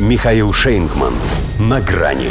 [0.00, 1.12] Михаил Шейнгман.
[1.60, 2.30] На грани.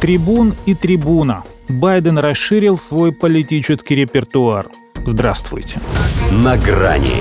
[0.00, 1.42] Трибун и трибуна.
[1.68, 4.68] Байден расширил свой политический репертуар.
[5.04, 5.78] Здравствуйте.
[6.30, 7.20] На грани.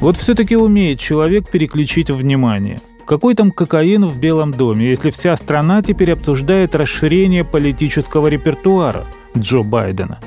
[0.00, 2.80] Вот все-таки умеет человек переключить внимание.
[3.06, 9.06] Какой там кокаин в Белом доме, если вся страна теперь обсуждает расширение политического репертуара
[9.38, 10.18] Джо Байдена?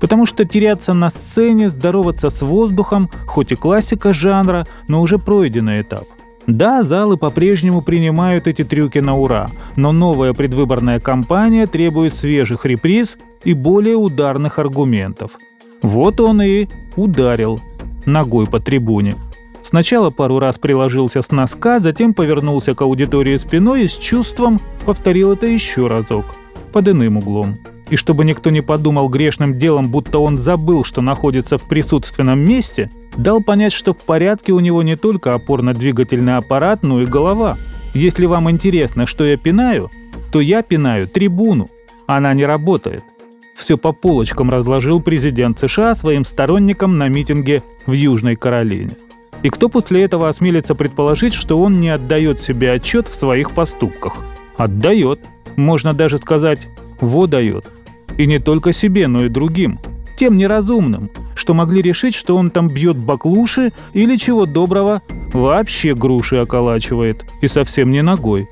[0.00, 5.82] Потому что теряться на сцене, здороваться с воздухом, хоть и классика жанра, но уже пройденный
[5.82, 6.04] этап–
[6.46, 13.18] да, залы по-прежнему принимают эти трюки на ура, но новая предвыборная кампания требует свежих реприз
[13.44, 15.32] и более ударных аргументов.
[15.82, 17.60] Вот он и ударил
[18.06, 19.14] ногой по трибуне.
[19.62, 25.32] Сначала пару раз приложился с носка, затем повернулся к аудитории спиной и с чувством повторил
[25.32, 26.24] это еще разок,
[26.72, 27.58] под иным углом.
[27.90, 32.90] И чтобы никто не подумал грешным делом, будто он забыл, что находится в присутственном месте,
[33.16, 37.58] дал понять, что в порядке у него не только опорно-двигательный аппарат, но и голова.
[37.92, 39.90] Если вам интересно, что я пинаю,
[40.30, 41.68] то я пинаю трибуну.
[42.06, 43.02] Она не работает.
[43.56, 48.92] Все по полочкам разложил президент США своим сторонникам на митинге в Южной Каролине.
[49.42, 54.18] И кто после этого осмелится предположить, что он не отдает себе отчет в своих поступках?
[54.56, 55.20] Отдает.
[55.56, 56.68] Можно даже сказать,
[57.00, 57.66] во дает.
[58.20, 59.78] И не только себе, но и другим.
[60.14, 65.00] Тем неразумным, что могли решить, что он там бьет баклуши или чего доброго
[65.32, 68.46] вообще груши околачивает, и совсем не ногой.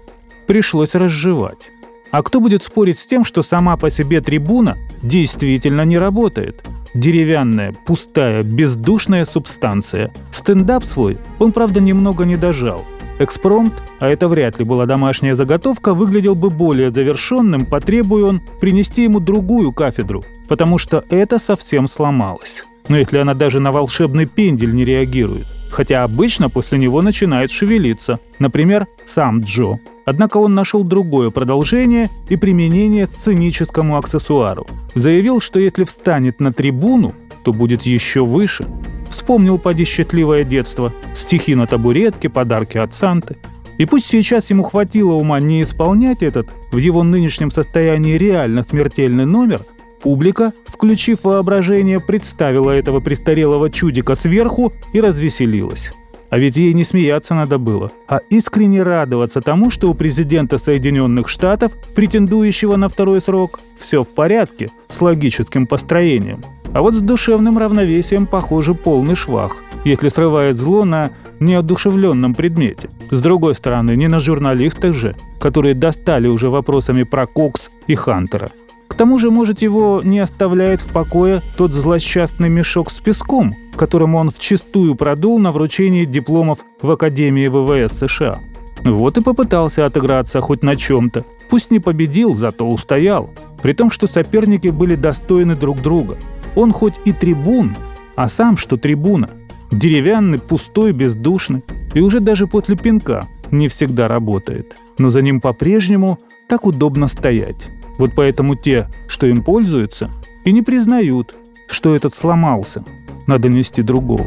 [0.46, 1.70] Пришлось разжевать.
[2.10, 6.64] А кто будет спорить с тем, что сама по себе трибуна действительно не работает?
[6.94, 10.14] Деревянная, пустая, бездушная субстанция.
[10.32, 12.86] Стендап свой он, правда, немного не дожал.
[13.18, 19.04] Экспромт, а это вряд ли была домашняя заготовка, выглядел бы более завершенным, потребуя он принести
[19.04, 24.74] ему другую кафедру, потому что это совсем сломалось но если она даже на волшебный пендель
[24.74, 25.46] не реагирует.
[25.70, 28.20] Хотя обычно после него начинает шевелиться.
[28.38, 29.78] Например, сам Джо.
[30.06, 34.66] Однако он нашел другое продолжение и применение сценическому аксессуару.
[34.94, 37.14] Заявил, что если встанет на трибуну,
[37.44, 38.64] то будет еще выше.
[39.08, 43.36] Вспомнил поди счастливое детство, стихи на табуретке, подарки от Санты.
[43.78, 49.24] И пусть сейчас ему хватило ума не исполнять этот, в его нынешнем состоянии реально смертельный
[49.24, 49.60] номер,
[50.00, 55.92] Публика, включив воображение, представила этого престарелого чудика сверху и развеселилась.
[56.30, 61.28] А ведь ей не смеяться надо было, а искренне радоваться тому, что у президента Соединенных
[61.28, 66.42] Штатов, претендующего на второй срок, все в порядке с логическим построением.
[66.72, 72.90] А вот с душевным равновесием, похоже, полный швах, если срывает зло на неодушевленном предмете.
[73.10, 78.50] С другой стороны, не на журналистах же, которые достали уже вопросами про Кокс и Хантера
[78.98, 84.30] тому же, может, его не оставляет в покое тот злосчастный мешок с песком, которому он
[84.30, 88.40] вчистую продул на вручении дипломов в Академии ВВС США.
[88.84, 91.24] Вот и попытался отыграться хоть на чем-то.
[91.48, 93.30] Пусть не победил, зато устоял.
[93.62, 96.16] При том, что соперники были достойны друг друга.
[96.58, 97.76] Он хоть и трибун,
[98.16, 99.30] а сам что трибуна.
[99.70, 101.62] Деревянный, пустой, бездушный.
[101.94, 104.74] И уже даже после пинка не всегда работает.
[104.98, 106.18] Но за ним по-прежнему
[106.48, 107.68] так удобно стоять.
[107.96, 110.10] Вот поэтому те, что им пользуются,
[110.44, 111.36] и не признают,
[111.68, 112.84] что этот сломался.
[113.28, 114.26] Надо нести другого.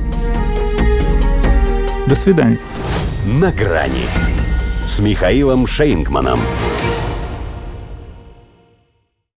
[2.08, 2.60] До свидания.
[3.26, 4.06] На грани
[4.88, 6.40] с Михаилом Шейнгманом.